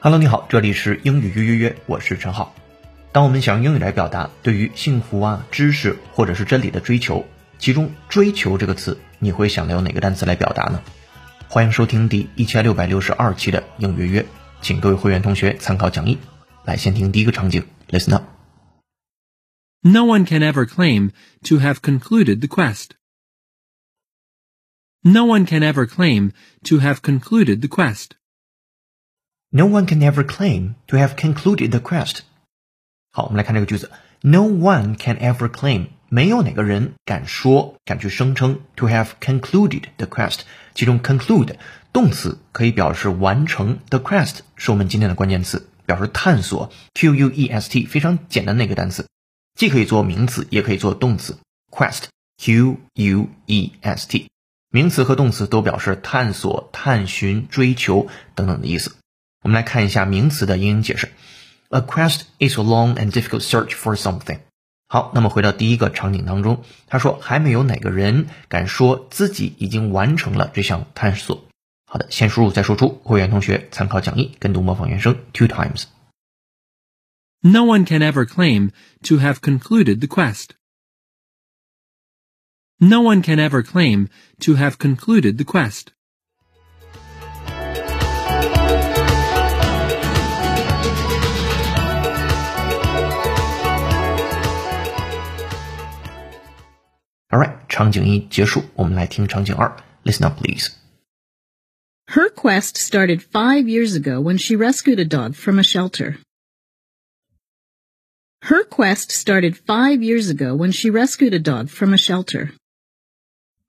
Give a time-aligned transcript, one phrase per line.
[0.00, 2.54] Hello，你好，这里是英语约约约，我是陈浩。
[3.10, 7.26] 当我们想用英语来表达对于幸福啊、知识或者是真理的追求，
[7.58, 10.84] 其中“追求”这个词，你会想到用哪个单词来表达呢？
[11.48, 14.26] 欢迎收听第一千六百六十二期的英语约约，
[14.62, 16.16] 请各位会员同学参考讲义。
[16.64, 18.22] 来，先听第一个场景，Listen up。
[19.80, 21.10] No one can ever claim
[21.42, 22.90] to have concluded the quest.
[25.02, 26.30] No one can ever claim
[26.62, 28.10] to have concluded the quest.
[29.50, 32.18] No one can ever claim to have concluded the quest。
[33.10, 33.90] 好，我们来看这个句子。
[34.20, 40.40] No one can ever claim，没有哪个人敢说、敢去声称 to have concluded the quest。
[40.74, 41.54] 其中 conclude
[41.94, 46.70] 动词可以表示完成，the quest 是我们今天的关键词，表示探索。
[46.92, 49.06] Q U E S T 非常简单的一个单词，
[49.54, 51.38] 既可以做名词，也可以做动词。
[51.70, 52.04] Quest
[52.36, 54.28] Q U E S T，
[54.70, 58.94] 名词和动词都表示探索、探寻、追求等等的意思。
[59.47, 61.11] 我们来看一下名词的英英解释。
[61.69, 64.39] A quest is a long and difficult search for something。
[64.87, 71.45] 好，那么回到第一个场景当中，他说还没有哪个人敢说自己已经完成了这项探索。
[71.85, 73.01] 好的，先输入再输出。
[73.03, 75.85] 会员同学参考讲义，跟读模仿原声 two times。
[77.41, 78.69] No one can ever claim
[79.03, 80.51] to have concluded the quest.
[82.77, 84.09] No one can ever claim
[84.39, 85.87] to have concluded the quest.
[97.29, 99.75] Alright，场景一结束，我们来听场景二。
[100.03, 100.69] Listen up, please.
[102.07, 106.17] Her quest started five years ago when she rescued a dog from a shelter.
[108.41, 112.51] Her quest started five years ago when she rescued a dog from a shelter.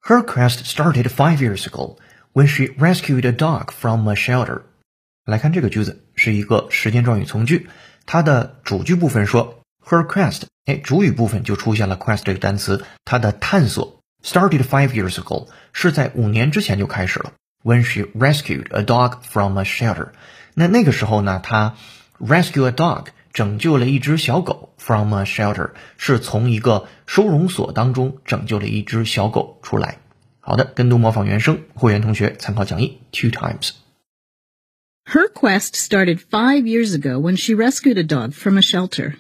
[0.01, 1.97] Her quest started five years ago
[2.33, 4.63] when she rescued a dog from a shelter.
[5.25, 7.69] 来看这个句子是一个时间状语从句，
[8.05, 17.33] 它的主句部分说 her quest，哎，主语部分就出现了 quest 这个单词，它的探索 started five years ago 是在五年之前就开始了。
[17.63, 20.11] When she rescued a dog from a shelter，
[20.55, 21.77] 那那个时候呢，她
[22.19, 29.99] rescue a dog 拯救了一只小狗 from a shelter，是从一个收容所当中拯救了一只小狗出来。
[30.41, 33.71] 好的，跟读模仿原声，会员同学参考讲义 two times。
[35.07, 39.15] Her quest started five years ago when she rescued a dog from a shelter.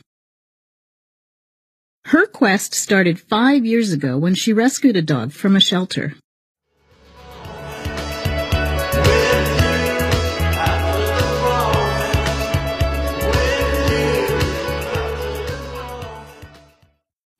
[2.06, 6.14] Her quest started five years ago when she rescued a dog from a shelter.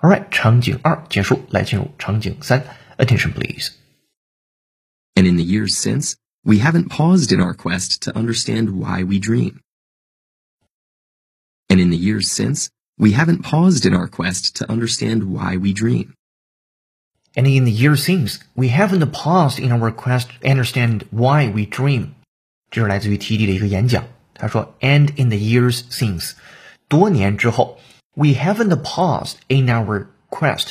[0.03, 2.63] Alright，场景二结束，来进入场景三。
[2.99, 3.71] Attention please。
[5.15, 9.19] And in the years since, we haven't paused in our quest to understand why we
[9.19, 9.61] dream.
[11.71, 12.69] And in the years since,
[12.99, 16.15] we haven't paused in our quest to understand why we dream.
[17.37, 21.67] And in the years since, we haven't paused in our quest to understand why we
[21.67, 22.15] dream。
[22.71, 24.05] 这是来自于 TD 的一个演讲。
[24.35, 26.33] 他说，And in the years since，
[26.89, 27.79] 多年之后，
[28.15, 30.71] we haven't paused in our quest。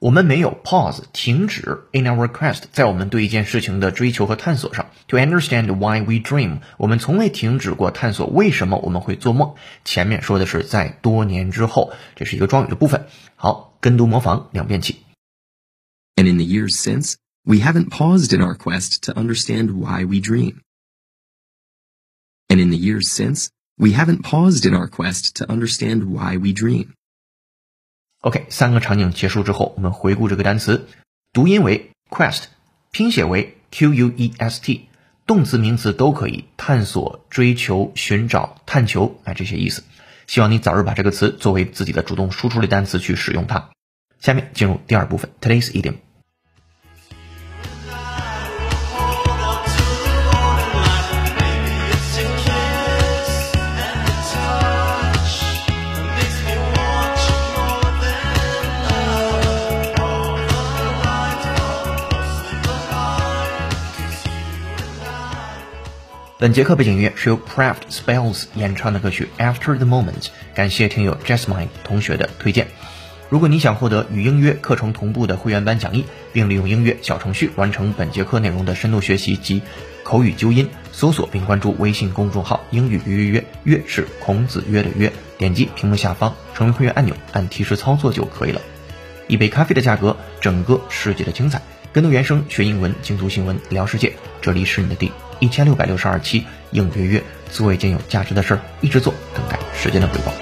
[0.00, 9.54] 我们没有 pause 停止 in our quest，在我们对一件事情的追求和探索上，to understand why we dream，我们从未停止过探索为什么我们会做梦。
[9.84, 13.06] 前面说的是在多年之后，这是一个状语的部分。
[13.36, 14.98] 好，跟读模仿两遍起。
[16.16, 20.20] And in the years since, we haven't paused in our quest to understand why we
[20.20, 20.60] dream.
[22.48, 26.52] And in the years since, we haven't paused in our quest to understand why we
[26.52, 26.92] dream.
[28.21, 30.89] OK，三个场景结束之后，我们回顾这个单词，
[31.31, 32.43] 读音为 quest，
[32.91, 34.89] 拼写为 q u e s t，
[35.25, 39.85] 动词、名词都可以，探索、追求、寻找、探求啊这些意思。
[40.27, 43.69] 希望你早日把这个词作为自己的主动输出类单词去使用它。
[44.19, 45.95] 下面进入第二部分，Today's idiom。
[66.41, 72.67] 本节课背景音乐是由 Craft Spells 演唱的歌曲 After the Moment，感谢听友 Jasmine 同学的推荐。
[73.27, 79.61] 如果你想获得与音乐课程同步的会员班讲义，并利用音乐小程序完成本节课内容的深度学习及
[80.05, 88.61] 口语纠音，搜索并关注微信公众号“英语约约约”，约是孔子约的约，点击屏幕下方成为会员按钮，按提示操作就可以了。
[89.27, 91.61] 一杯咖啡的价格，整个世界的精彩。
[91.91, 94.13] 跟读原声学英文，精读新闻聊世界。
[94.41, 100.33] 这里是你的第一千六百六十二期应约约做一件有价值的事儿，一直做，等待时间的回报。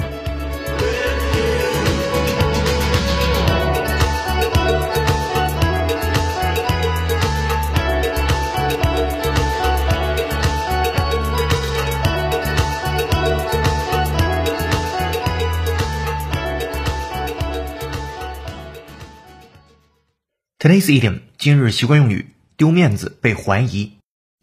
[20.60, 22.26] Today's idiom 今日习惯用语
[22.58, 23.97] 丢面子被怀疑。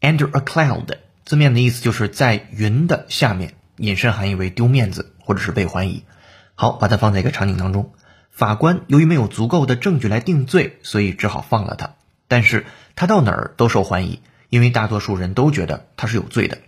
[0.05, 6.05] Under a cloud 字面的意思就是在云的下面，引申含义为丢面子或者是被怀疑。
[6.55, 7.95] 好，把它放在一个场景当中，
[8.31, 11.95] 法官由于没有足够的证据来定罪，所以只好放了他。
[12.29, 12.67] 但是
[12.97, 14.21] 他到哪儿都受怀疑，
[14.51, 16.59] 因为大多数人都觉得他是有罪的。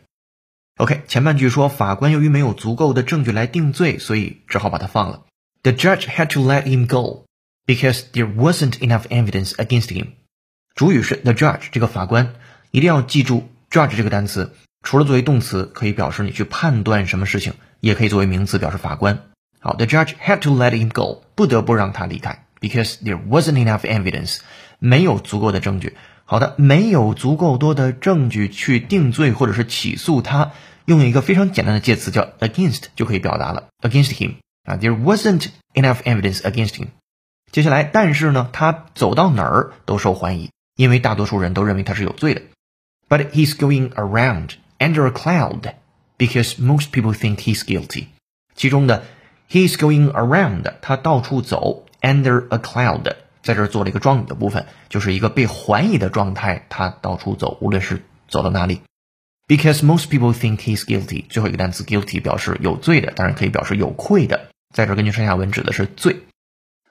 [0.79, 5.25] OK，前半句说法官由于没有足够的证据来定罪，所以只好把他放了。
[5.63, 7.27] The judge had to let him go.
[7.67, 10.07] Because there wasn't enough evidence against him。
[10.75, 12.35] 主语是 the judge，这个法官
[12.71, 19.25] 一定要记住 judge 这个单词，除了作为动词可以表示你去判断什么事情，也可以作为名词表示法官。
[19.61, 24.39] 好，the judge had to let him go，不得不让他离开，because there wasn't enough evidence，
[24.79, 25.97] 没有足够的证据。
[26.25, 30.53] 好的，没有足够多的证据去定罪或者是起诉他，
[30.85, 34.35] 用一个非常简单的介词叫 against 就可以表达了，against him
[34.65, 36.89] 啊，there wasn't enough evidence against him。
[37.53, 42.43] 接下来，但是呢，他走到哪儿都受怀疑，因为大多数人都认为他是有罪的。
[43.10, 45.74] But he's going around under a cloud
[46.18, 48.08] because most people think he's guilty。
[48.56, 49.04] 其中的
[49.50, 53.04] he's going around，他到处走，under a cloud，
[53.44, 58.82] 在这儿做了一个状语的部分，就是一个被怀疑的状态，他到处走，无论是走到哪里。
[59.48, 66.22] Because most people think he's guilty，最后一个单词 guilty 表示有罪的，当然可以表示有愧的，在这儿根据上下文指的是罪。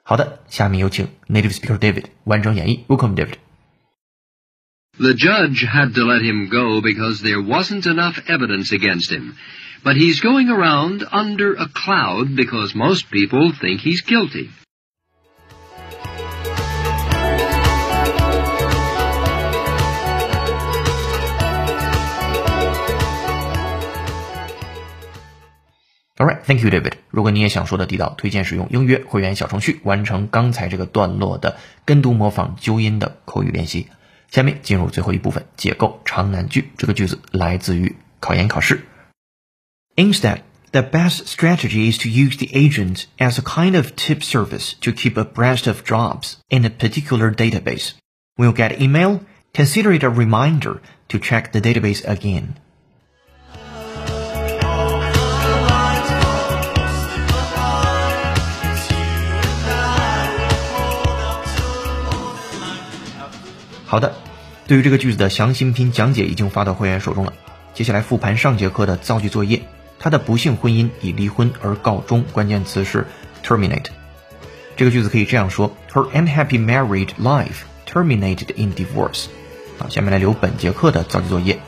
[0.03, 2.85] 好的，下面有请 native speaker David 完整演绎。
[2.85, 3.35] Welcome, David.
[4.99, 9.35] The judge had to let him go because there wasn't enough evidence against him.
[9.83, 14.51] But he's going around under a cloud because most people think he's guilty.
[26.19, 26.93] Alright, thank you, David.
[27.09, 33.87] 如果你也想说的地道，推荐使用英约会员小程序，完成刚才这个段落的跟读、模仿、纠音的口语练习。
[34.29, 36.71] 下面进入最后一部分，解构长难句。
[36.77, 38.81] 这个句子来自于考研考试。
[39.95, 40.41] Instead,
[40.71, 44.91] the best strategy is to use the agent as a kind of tip service to
[44.91, 47.91] keep abreast of jobs in a particular database.
[48.37, 49.19] When you get email,
[49.53, 52.55] consider it a reminder to check the database again.
[63.96, 64.14] 好的，
[64.66, 67.32] 对于这个句子的详细音频讲解已经发到会员手中了。
[67.72, 69.62] 接下来复盘上节课的造句作业。
[69.98, 73.06] 他的不幸婚姻以离婚而告终，关键词是
[73.42, 73.86] terminate。
[74.76, 79.28] 这个句子可以这样说：Her unhappy married life terminated in divorce。
[79.78, 81.58] 啊，下面来留本节课的造句作业。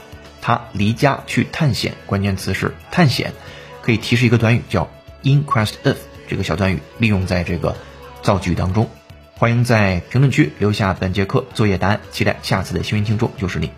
[0.43, 3.33] 他离家去探险，关键词是探险，
[3.81, 4.91] 可以提示一个短语叫
[5.23, 5.97] in quest of。
[6.29, 7.75] 这个小短语利用在这个
[8.21, 8.91] 造句当中。
[9.39, 13.71] 欢迎在评论区留下本节课作业答案，期待下次的幸运听众就是你。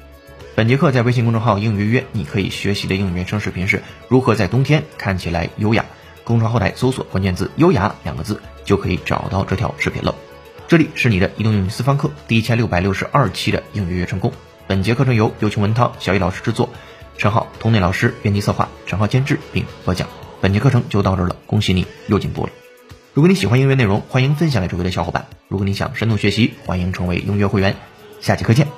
[0.55, 5.85] 本节课在微信公众号“应约约”，你可以学习的英语原声视频是如何在冬天看起来优雅。
[6.25, 10.15] 公众号后台搜索关键字“优雅”两个字，就可以找到这条视频了。
[10.67, 14.33] 这里是你的移动英语私房课第一千六百六十二期的应约约成功。
[14.67, 16.71] 本节课程由有请文涛、小易老师制作，
[17.19, 20.09] 陈浩、佟内老师编辑策划，陈浩监制并播讲。
[20.41, 22.53] 本节课程就到这儿了，恭喜你又进步了。
[23.13, 25.27] 如果你喜欢音乐内容，欢迎分享给周围的小伙伴。
[25.49, 27.75] 如果你想深度学习，欢迎成为音乐会员。
[28.21, 28.69] 下节课见。